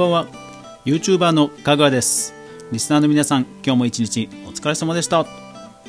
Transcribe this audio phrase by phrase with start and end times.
[0.00, 0.26] ばんは。
[0.86, 2.32] YouTuber のかぐわです。
[2.72, 5.26] リスナーの皆さん今日も一日お疲れ様でした。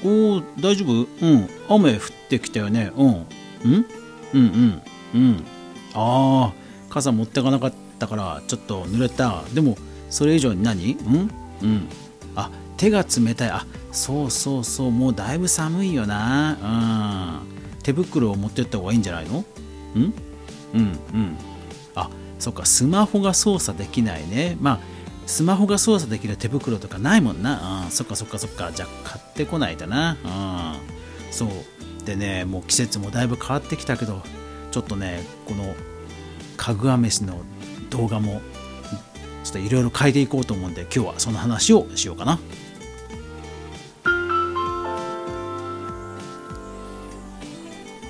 [0.04, 1.08] おお大丈夫？
[1.22, 1.50] うん。
[1.70, 2.92] 雨降ってきたよね。
[2.98, 3.08] うん。
[3.08, 3.26] うん？
[3.64, 3.86] うん
[4.34, 4.82] うん。
[5.16, 5.44] うん。
[5.94, 6.54] ああ
[6.90, 9.44] 傘持ってかなかったからちょっと濡れた。
[9.54, 9.78] でも
[10.10, 10.92] それ以上に何？
[10.96, 11.32] うん？
[11.62, 11.88] うん。
[12.36, 13.50] あ手が冷たい。
[13.50, 14.92] あそうそうそう。
[14.92, 17.40] もうだいぶ寒いよな。
[17.46, 17.48] う
[17.78, 17.82] ん。
[17.82, 19.46] 手袋を持ってった方がいいんじゃないの？
[19.96, 20.14] うん？
[20.74, 21.38] うんうん。
[21.96, 22.10] あ
[22.42, 24.58] そっかスマホが操作できないね。
[24.60, 24.80] まあ
[25.28, 28.72] スマホが操作できる手袋とかないもんな、うん、そっかそっかそっか。
[28.74, 31.50] じゃあ買ってこないとな、うん、そう。
[32.06, 34.24] でねもう季節もだいぶ変わってきたけど
[34.72, 35.76] ちょっとねこの
[36.58, 37.42] かぐわ飯の
[37.92, 38.42] 動画も
[39.44, 42.40] ちょっといろいろ変えていこうと思うんで今日はその話をしようかな。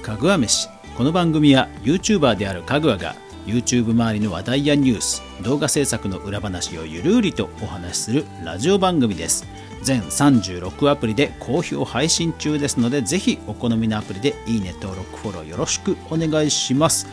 [0.02, 9.48] かぐわ飯この番組は YouTuber であるかぐわが YouTube 周りの話題やニュース動画制作の裏話をゆるりとお話しするラジオ番組です。
[9.82, 17.08] 全36アプリで好評配信中ですのでぜひお好みのアプリでいいね登録フォローよろしくお願いします。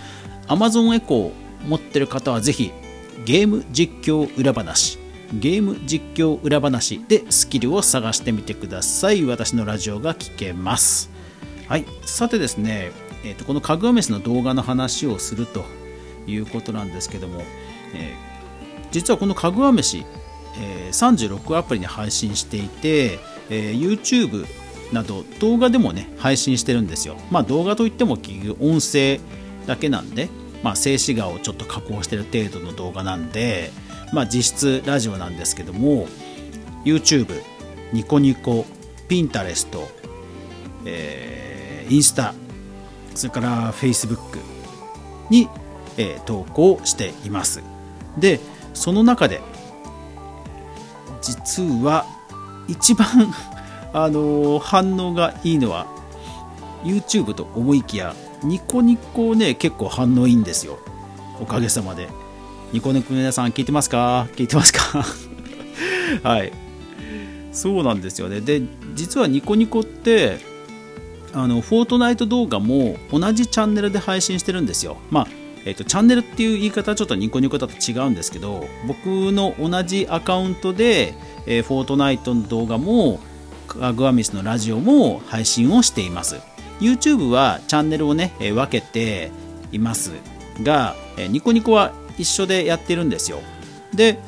[0.49, 2.73] Amazon エコー持ってる方はぜひ
[3.25, 4.99] ゲーム実況裏話
[5.33, 9.25] ゲーム実況裏話でスキルを探してみてください。
[9.25, 11.11] 私のラジオが聞けます。
[11.69, 11.85] はい。
[12.03, 12.93] さてですね、
[13.25, 15.65] えーと、このかぐわ飯の動画の話をすると
[16.29, 17.43] いうことなんですけども、
[17.95, 20.05] えー、実はこのかぐわ飯、
[20.61, 23.19] えー、36アプリに配信していて、
[23.51, 24.47] えー、YouTube
[24.93, 27.17] など動画でもね配信してるんですよ。
[27.31, 28.19] まあ動画といっても
[28.61, 29.21] 音声
[29.67, 30.29] だけなんで、
[30.63, 33.71] まあ、静止画をちょっと加工してる程度の動画なんで、
[34.13, 36.09] まあ、実質ラジオなんですけども
[36.85, 37.41] YouTube
[37.93, 38.65] ニコニコ
[39.09, 39.67] Pinterest、
[40.85, 42.35] え、インスタ
[43.15, 44.39] それから Facebook
[45.31, 45.49] に
[45.99, 47.63] えー、投稿しています。
[48.17, 48.41] で
[48.73, 49.41] その中で
[51.21, 52.07] 実は
[52.69, 53.07] 一番
[53.93, 55.87] あのー、反応がいいのは
[56.85, 60.79] YouTube と思いきやニコニコね結構反応いいんですよ。
[61.41, 62.09] おかげさまで。
[62.73, 64.29] ニコニコの皆さん聞いてますか？
[64.37, 65.05] 聞いてますか？
[66.23, 66.53] はい。
[67.51, 68.41] そうなんですよね。
[68.41, 68.63] で
[68.95, 70.39] 実はニコニコって
[71.33, 74.97] あのフォートナイト動画も同じチャンネルで配信してるんですよ。
[75.11, 75.27] まあ
[75.65, 81.15] えーと、チャンネルっていう言い方はちょっとニコニコだと違うんですけど僕の同じアカウントで、
[81.47, 83.21] えー、フォートナイトの動画も
[83.67, 86.41] カグアミスのラジオも配信をしています。
[86.81, 89.31] YouTube はチャンネルをね、えー、分けて
[89.73, 90.13] います
[90.63, 93.41] が、えー、ニコニコは一緒でやってるんですよ。
[93.95, 94.19] で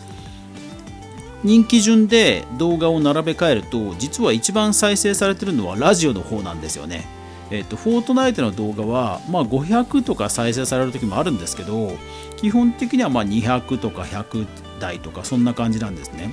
[1.43, 7.07] 人気順で動画を並べ替えると実は一番再生されてるのはラジオの方なんですよね。
[7.51, 11.93] えっと、フォートナイトの動画は、まあ、500とか再生される時もあるんですけど
[12.37, 14.47] 基本的にはま200とか100
[14.79, 16.33] 台とかそんな感じなんですね。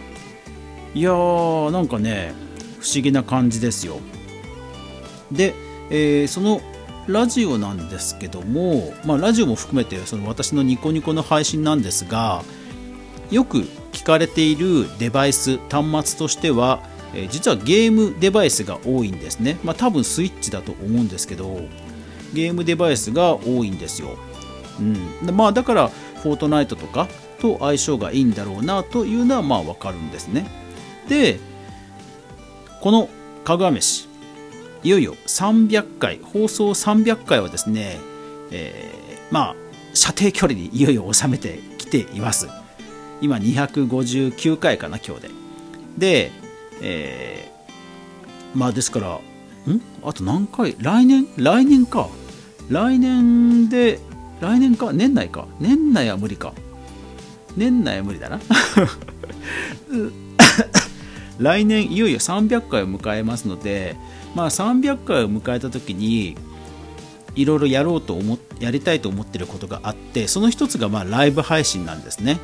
[0.93, 2.33] いやーなんかね
[2.79, 3.99] 不思議な感じですよ。
[5.31, 5.53] で、
[5.89, 6.61] えー、その
[7.07, 12.43] ラジオなんですけども、まあ、ラジオも含めてその私のニコニコの配信なんですが
[13.31, 13.59] よく
[13.91, 16.81] 聞かれているデバイス端末としては
[17.13, 21.61] え実はゲームデバイスが多いんですね、まあ、多分スイッチだと思うんですけど
[22.33, 24.17] ゲームデバイスが多いんですよ、
[24.79, 24.83] う
[25.31, 25.35] ん。
[25.35, 25.87] まあ、だから
[26.21, 27.07] フォートナイトとか
[27.39, 30.49] と相性がいいんだろうなというのはまあ分かるんですね。
[31.07, 31.39] で
[32.81, 33.09] この
[33.43, 34.07] かぐわ飯
[34.83, 36.19] いよいよ300回。
[36.21, 37.97] 放送300回はですね、
[38.51, 39.55] えー、まあ
[39.93, 42.47] 射程距離にいよいよ収めてきています。
[43.21, 45.29] 今259回かな今日で。
[45.97, 46.31] で
[46.81, 49.21] えー、まあですからん？
[50.03, 50.75] あと何回？
[50.79, 51.27] 来年？
[51.37, 52.09] 来年か。
[52.69, 53.99] 来年で
[54.41, 54.93] 来年か？
[54.93, 55.47] 年内か？
[55.59, 56.53] 年内は無理か。
[57.55, 58.39] 年内は無理だな。
[61.39, 63.95] 来年いよいよ300回を迎えますので
[64.35, 66.35] まあ300回を迎えた時に
[67.35, 72.39] いろいろやろうと思やりたいと思ってることがあってその一つがまあライブ配信なんですね、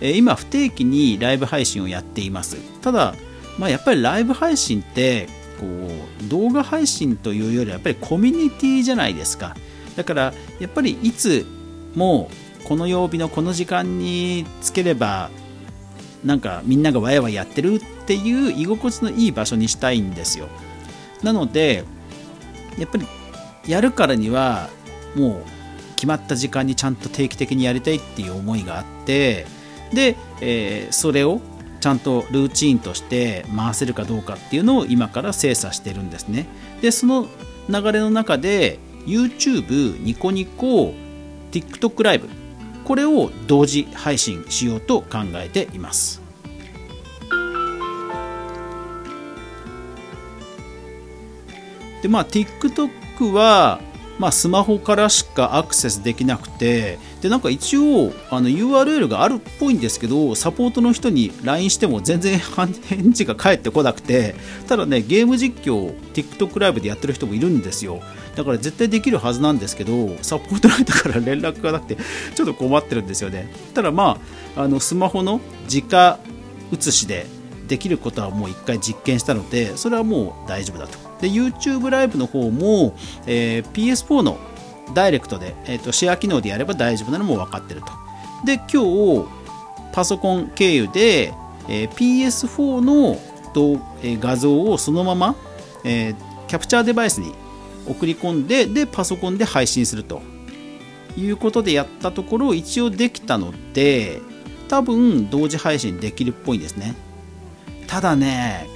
[0.00, 2.56] えー、今不定期にライブ配信をやっています。
[2.80, 3.14] ただ
[3.58, 5.28] まあ、やっぱりライブ配信って
[5.60, 9.56] こう動画配信というよりはやっぱりコミュニティじゃないですか。
[9.96, 11.46] だからやっぱりいつ
[11.94, 12.28] も
[12.64, 15.30] この曜日のこの時間につければ
[16.24, 20.48] なんかみんながワイワイやってるっていう居心地のいい場所にしたいんですよ。
[21.22, 21.84] なので
[22.78, 23.06] やっぱり
[23.66, 24.68] やるからには
[25.14, 25.42] もう
[25.94, 29.46] 決まった時間にちゃんと定期的にやりたいっていう思いがあって
[29.92, 31.40] で、えー、それを
[31.84, 36.46] ちゃんとルーチンとして回せるかどうかっていうのを今から精査してるんですね。
[36.80, 37.28] でその
[37.68, 40.94] 流れの中で YouTube、ニコニコ、
[41.52, 42.30] TikTok ライブ。
[42.86, 46.22] これを同時配信しようと考えています。
[52.00, 53.78] でまあ TikTok は
[54.18, 62.38] まあ、スマホからしかアクセスできなくてでなんか一応あの URL があるっぽいんですけどサポートの人に LINE しても全然
[62.86, 64.36] 返事が返ってこなくて
[64.68, 68.00] ただねゲーム実況 TikTok ライブでやってる人もいるんですよ。
[68.36, 71.96] だから絶対できるはずなんですけどサポートの人から連絡がなくて
[72.34, 73.48] ちょっと困ってるんですよね。
[73.74, 74.18] ただま
[74.56, 75.40] ああのスマホの
[75.72, 76.18] 直
[76.72, 77.26] 写しで
[77.68, 81.13] できることはもう1回実験したのでそれはもう大丈夫だと。
[81.24, 82.94] で YouTube ライブの方も、
[83.26, 84.38] えー、PS4 の
[84.92, 87.86] ダイレクトで、えーと、シェア機能でやれば大丈夫なのも分かってると。
[88.44, 89.26] で今日
[89.92, 91.32] パソコン経由で、
[91.68, 93.18] えー、PS4 の
[93.54, 95.34] と、え、画像をそのまま、
[95.84, 96.16] えー、
[96.48, 97.32] キャプチャーデバイスに
[97.88, 100.20] 送り込んででパソコンで配信すると。
[101.16, 104.20] いうことでやったところ一応できたので
[104.66, 106.96] 多分同時配信できるっぽいんですね。
[107.86, 108.66] ただね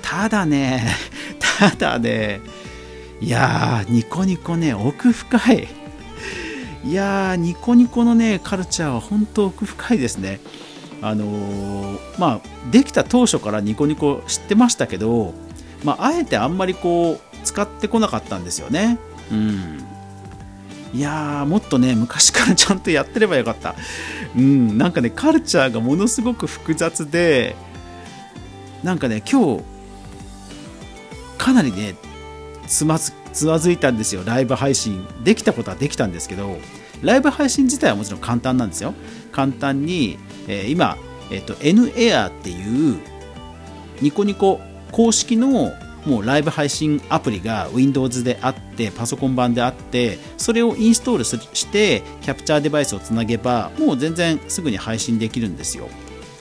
[0.00, 0.86] ただね
[1.58, 2.40] ただね
[3.20, 5.68] いやーニコニコね奥深い。
[6.84, 10.40] いやーニコニコのねカルチャーは本当奥深いですね。
[11.02, 15.34] あのー、まあできた当初からニコニコ知ってましたけど
[15.84, 18.98] まあ、あえてあんまりこう使ってこなかったんですよね。
[19.30, 19.84] うん。
[20.92, 23.74] いやーもっとね昔からちゃんとやってればよかった。
[24.36, 27.56] うんなんかねカルチャーがものすごく複雑で
[28.82, 29.62] なんかね今日
[31.38, 31.94] かなりね
[32.66, 34.22] つまずつまずいたんですよ。
[34.24, 36.58] ライブ配信できたことはできたんですけど
[37.02, 38.94] ライブ配信自体はもちろん簡単なんですよ。
[39.32, 40.18] 簡単に、
[40.48, 40.96] えー、今、
[41.30, 42.98] えーと、N-Air っていう
[44.00, 45.72] ニコニコ公式の
[46.04, 55.88] もうライブ配信アプリが Windows であってパソコン版であってそれをインストールしてキャプチャーデバイスをつなげばもう全然すぐに配信できるんですよ。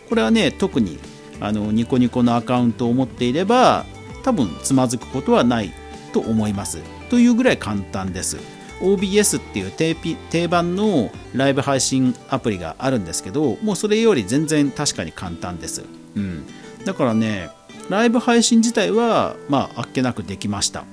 [0.09, 0.99] これはね特に
[1.39, 3.85] あのニコニコのアカウントを持っていれば
[4.27, 5.71] 多分つまずくことはない
[6.11, 6.81] と思います。
[7.09, 8.37] というぐらい簡単です。
[8.81, 15.83] OBS っていう定番のライブ配信アプリがあるんですけどもうそれより全然確かに簡単です、
[16.15, 16.45] うん、
[16.85, 17.49] だからね
[17.89, 20.83] ライブ配信自体はまああっけなくできました。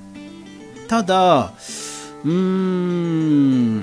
[0.87, 1.53] ただ
[2.25, 3.83] うーん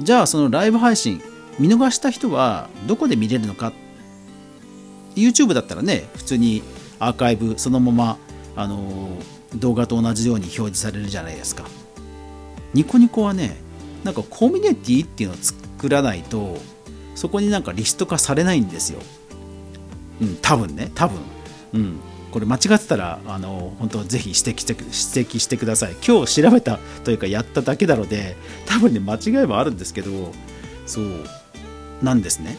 [0.00, 1.22] じゃあそのライブ配信
[1.58, 3.72] 見逃した人はどこで見れるのか
[5.16, 6.62] ？YouTube だったらね普通に
[7.02, 8.18] アーカイブそのまま、
[8.56, 9.08] あの
[9.54, 11.64] 動画と同じように表示されるじゃないですか。
[12.74, 13.56] ニコニコはね
[14.04, 16.58] なんかコミュニティっていうのを作らないと
[17.14, 19.00] そこになんかリスト化されないんですよ。
[20.20, 21.18] うん多分ね多分。
[21.74, 22.00] うん。
[22.30, 24.72] これ間違ってたらあの本当ぜひ指摘して
[25.18, 25.96] 指摘してください。
[26.06, 30.32] 今日調べたというかやっただけなので多分ね間違いもあるんですけど
[30.86, 31.24] そう。
[32.02, 32.56] なんですね。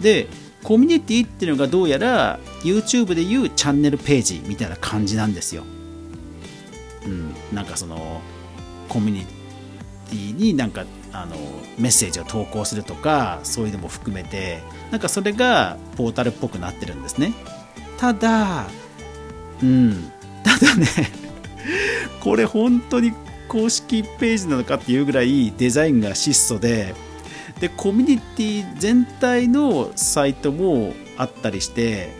[0.00, 0.28] で
[0.64, 5.62] コミュニティっていうのがどうやら YouTube でいうチャンネルページみたいな感じなんですよ。
[7.04, 8.22] うん、なんかその
[8.88, 11.36] コミュニティになんかあの
[11.78, 17.34] メッセージを投稿するとかそういうのも含めてなんかそれがポータルっぽくなってるんですね。
[17.98, 18.66] ただ、
[19.62, 20.10] うん、
[20.42, 20.86] ただね
[22.20, 23.12] これ本当に
[23.48, 26.94] 公式ページなのかっていうぐらいデザインが質素で
[27.64, 32.10] でコミュニティ全体のサイトもあったりして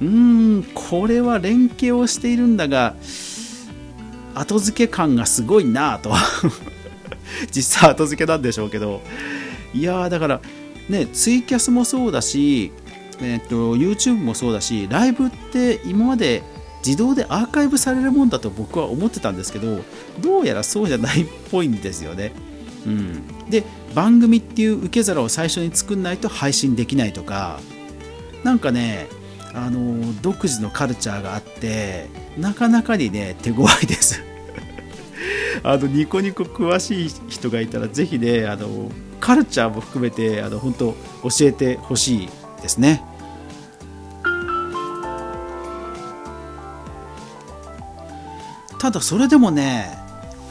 [0.00, 2.96] うーんこれは連携をしているんだが
[4.34, 6.10] 後付け感がすごいなと。
[7.52, 9.00] 実際後付けなんでしょうけど。
[9.72, 10.40] いやだから
[10.88, 12.72] ねツイキャスもそうだし、
[13.20, 16.42] えー、っと YouTube もそうだしライブって今まで
[16.84, 19.84] 自動でアーカイブされるもんだと僕は思ってたんですけど
[20.20, 22.32] どうやらそうじゃないっぽいんですよね。
[22.86, 23.64] うん、で
[23.94, 27.60] 番組っていう受け皿を最初に作んないと配信できないとか
[28.44, 29.08] なんかね
[29.52, 34.22] あの独自のカルチャーがあってなかなかにね手強いです。
[35.62, 42.28] あのニコニコ詳しい人がいたらぜひねあのカルチャーも含めてあの本当教えてほしい
[42.62, 43.04] ですね。
[48.78, 49.99] ただそれでもね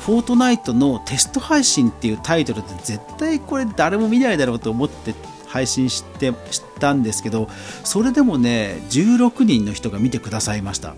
[0.10, 5.14] フォートナイトのテスト配信っていうタイトルって絶対これ誰も見ないだろうと思って
[5.46, 7.48] 配信して知ったんですけど
[7.84, 10.96] それでもね16人の人が見てくださいました。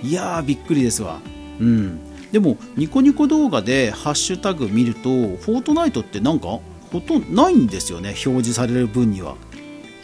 [0.00, 1.18] いやーびっくりですわ。
[1.58, 1.98] うん。
[2.30, 9.34] でもニコニコ動画でハッシュタグ見るとフォートナイトってなんかほとんどないんですよね表示される分には。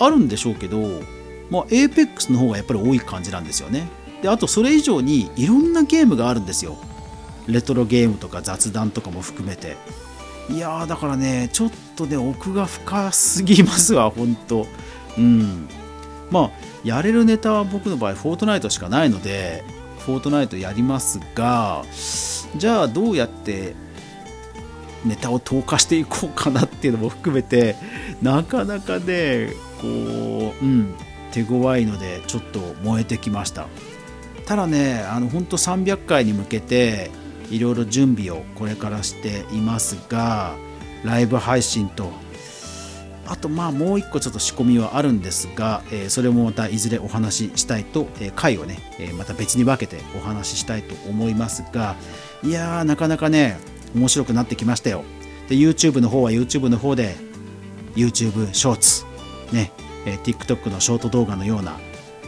[0.01, 0.79] あるんでしょうけど
[1.49, 3.87] まあ APEX の方がやっぱり多い感じなんですよね。
[4.21, 6.77] であとそれ以上にいろんなゲームがあるんですよ。
[7.47, 9.77] レトロゲームとか雑談とかも含めて。
[10.51, 14.67] いやーだからねちょっとね奥が深すぎますわ 本当。
[15.17, 15.69] うん。
[16.31, 16.51] まあ
[16.85, 19.65] やれるネタは僕の場合フォートナイトしかないので
[20.01, 21.85] フォートナイトやりますが
[22.57, 23.75] じゃあどうやって
[25.05, 27.77] ネタを投下していこうかなっていうのも含めて
[28.21, 29.89] なかなかねこ
[30.61, 30.95] ううん
[31.33, 33.67] 手強いのでちょっと燃えてきました。
[34.45, 37.11] ただねあの本当300回に向けて
[37.53, 40.57] いろいろ準備をこれからしていますが
[41.05, 42.11] ライブ配信と
[43.27, 51.97] あとまあもう一個ちょっと仕込みはあるんですが、え、それもまたいずれお話ししたいと、え、回をね、え、また別に分けてお話ししたいと思いますが
[52.43, 53.59] いやーなかなかね
[53.95, 55.05] 面白くなってきましたよ。
[55.49, 57.17] で YouTube の方は YouTube の方で
[57.95, 59.05] YouTube ショーツ
[59.55, 59.71] ね、
[60.07, 61.79] え TikTok のショート動画のような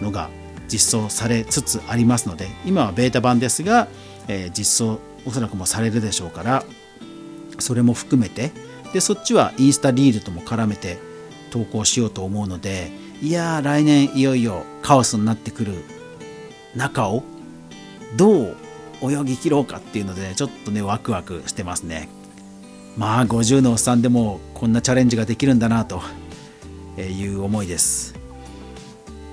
[0.00, 0.30] のが
[0.68, 3.88] 実装されつつありますので今はベータ版ですが、
[4.28, 6.64] え実装おそらくもされるでしょうから
[7.58, 8.52] それも含めて
[8.92, 10.98] でそっちはインスタリールとも絡めて
[11.50, 12.90] 投稿しようと思うので
[13.22, 15.84] いやー来年いよいよカオスになってくる
[16.74, 17.22] 中を
[18.16, 18.56] どう
[19.02, 22.08] 泳ぎ切ろうかっていうので、ね、ちょっとねワクワクしてますね。
[22.96, 26.00] まあ50のおっさんでもこんなチャレンジができるんだなと
[26.98, 28.14] いう思いです。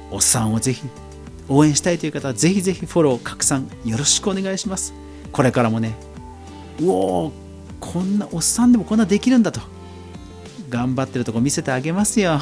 [0.10, 0.84] おっさんをぜひ
[1.48, 4.94] 応援したいという方はぜひぜひフォロー拡散よろしくお願いします。
[5.32, 5.96] これからもね。
[6.80, 7.32] うお
[7.80, 9.62] こんなおっさんでもこんなできるんだと。
[10.70, 12.40] 頑張ってるとこ見せてあげますよ。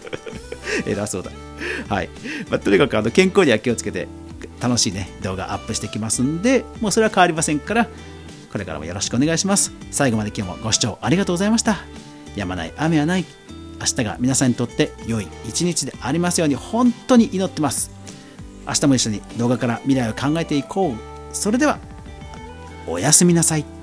[0.86, 1.30] 偉そうだ。
[1.88, 2.08] はい、
[2.50, 4.08] まあ、とにかくあの健康には気をつけて
[4.60, 7.88] 楽しいね動画アップしてきますんでもうそれは変わりませんから
[8.50, 9.72] これからもよろしくお願いします。
[9.90, 11.78] 最後まで今日もご視聴ありがとうございました。
[12.36, 13.24] やまない雨はない。
[13.80, 17.90] 明日が皆さんにとって良い一日でありますように本当に祈ってます。
[18.66, 20.96] 明日も一緒に動画から未来を考えていこう。
[21.34, 21.78] それでは
[22.86, 23.81] おやすみなさい。